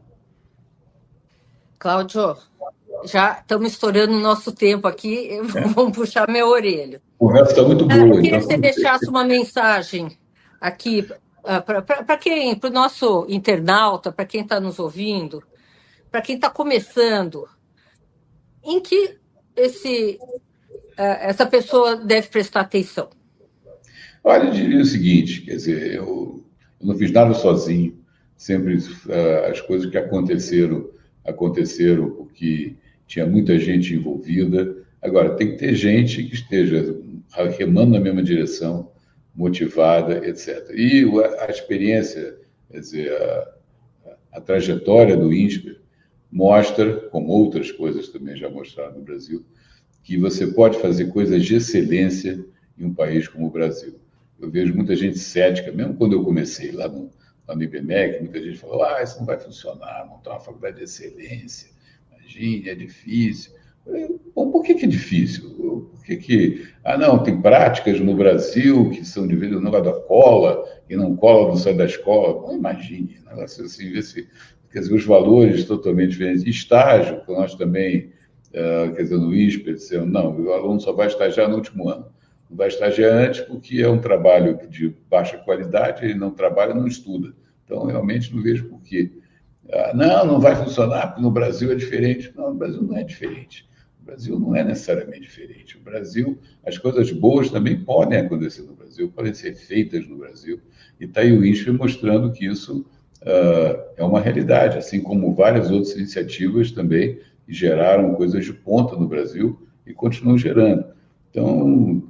[1.79, 2.37] Cláudio,
[3.05, 5.41] já estamos estourando o nosso tempo aqui, é.
[5.73, 7.01] vamos puxar minha orelha.
[7.19, 7.93] O resto está muito bom.
[7.93, 10.17] Eu queria que você deixasse uma mensagem
[10.59, 11.07] aqui
[11.43, 15.43] ah, para quem, para o nosso internauta, para quem está nos ouvindo,
[16.09, 17.47] para quem está começando,
[18.63, 19.17] em que
[19.55, 20.17] esse,
[20.97, 23.09] uh, essa pessoa deve prestar atenção?
[24.23, 26.43] Olha, eu diria o seguinte, quer dizer, eu,
[26.79, 27.99] eu não fiz nada sozinho,
[28.37, 30.89] sempre uh, as coisas que aconteceram
[31.25, 32.75] aconteceram porque
[33.13, 34.75] tinha muita gente envolvida.
[34.99, 36.99] Agora, tem que ter gente que esteja
[37.59, 38.91] remando na mesma direção,
[39.35, 40.71] motivada, etc.
[40.73, 41.05] E
[41.39, 42.39] a experiência,
[42.71, 43.53] quer dizer, a,
[44.31, 45.79] a trajetória do INSPER
[46.31, 49.45] mostra, como outras coisas também já mostraram no Brasil,
[50.01, 52.43] que você pode fazer coisas de excelência
[52.75, 53.99] em um país como o Brasil.
[54.39, 57.11] Eu vejo muita gente cética, mesmo quando eu comecei lá no,
[57.47, 60.83] lá no IBMEC, muita gente falou, ah, isso não vai funcionar, montar uma faculdade de
[60.85, 61.72] excelência,
[62.23, 63.51] imagine, é difícil.
[64.33, 65.49] Bom, por que, que é difícil?
[65.49, 66.67] Por que, que.
[66.83, 71.15] Ah, não, tem práticas no Brasil que são de vez negócio da cola, e não
[71.15, 72.41] cola, não sai da escola.
[72.41, 74.27] Bom, imagine, assim, vê se.
[74.71, 76.43] Quer dizer, os valores totalmente diferentes.
[76.45, 78.11] Estágio, que nós também,
[78.49, 82.07] uh, quer dizer, no ISPE, disseram, não, o aluno só vai estagiar no último ano.
[82.49, 86.87] Não vai estagiar antes porque é um trabalho de baixa qualidade, ele não trabalha, não
[86.87, 87.35] estuda.
[87.63, 89.11] Então, realmente não vejo por quê.
[89.71, 92.31] Ah, não, não vai funcionar, porque no Brasil é diferente.
[92.35, 93.67] Não, no Brasil não é diferente.
[94.01, 95.77] O Brasil não é necessariamente diferente.
[95.77, 100.59] O Brasil, as coisas boas também podem acontecer no Brasil, podem ser feitas no Brasil.
[100.99, 102.85] E está aí o INSPE mostrando que isso
[103.21, 109.07] uh, é uma realidade, assim como várias outras iniciativas também geraram coisas de ponta no
[109.07, 110.85] Brasil e continuam gerando.
[111.29, 112.03] Então,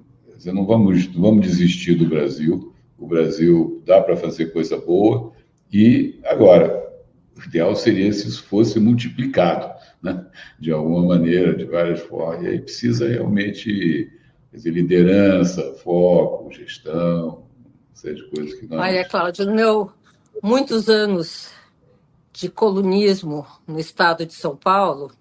[0.46, 2.74] não vamos, não vamos desistir do Brasil.
[2.98, 5.32] O Brasil dá para fazer coisa boa.
[5.72, 6.83] E agora,
[7.48, 10.26] ideal seria se isso fosse multiplicado, né?
[10.60, 12.44] de alguma maneira, de várias formas.
[12.44, 14.12] E aí precisa realmente
[14.52, 17.44] dizer, liderança, foco, gestão,
[17.94, 18.80] seja coisas que nós.
[18.80, 19.92] Olha, Cláudio, meu
[20.42, 21.50] muitos anos
[22.32, 25.12] de colunismo no estado de São Paulo,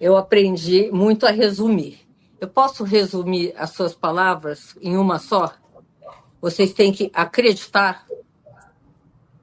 [0.00, 2.00] eu aprendi muito a resumir.
[2.40, 5.52] Eu posso resumir as suas palavras em uma só?
[6.40, 8.04] Vocês têm que acreditar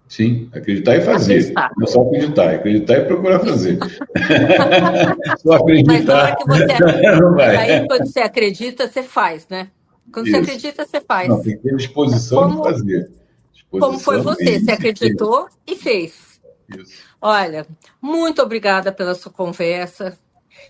[0.10, 1.34] Sim, acreditar e fazer.
[1.36, 1.72] Acreditar.
[1.78, 3.78] Não só acreditar, acreditar e procurar fazer.
[5.38, 6.36] só acreditar.
[6.47, 7.55] Mas você, não vai.
[7.55, 9.68] Aí, quando você acredita, você faz, né?
[10.12, 10.36] Quando Isso.
[10.36, 11.30] você acredita, você faz.
[11.30, 13.12] Não, tem que ter disposição como, de fazer.
[13.53, 14.60] Disposição como foi você?
[14.60, 16.41] Você acreditou e fez.
[16.76, 17.03] Isso.
[17.22, 17.68] Olha,
[18.01, 20.18] muito obrigada pela sua conversa.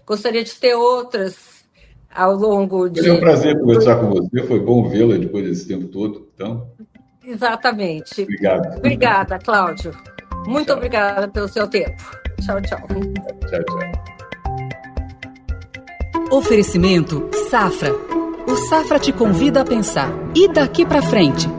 [0.06, 1.64] Gostaria de ter outras
[2.14, 3.00] ao longo de.
[3.00, 6.28] Foi um prazer conversar com você, foi bom vê-la depois desse tempo todo.
[6.36, 6.68] Então,
[7.30, 8.24] Exatamente.
[8.24, 8.78] Obrigado.
[8.78, 9.92] Obrigada, Cláudio.
[10.48, 10.78] Muito tchau.
[10.78, 12.02] obrigada pelo seu tempo.
[12.42, 12.80] Tchau, tchau.
[13.50, 14.10] Tchau, tchau.
[16.32, 17.92] Oferecimento Safra.
[18.48, 20.10] O Safra te convida a pensar.
[20.36, 21.59] E daqui para frente?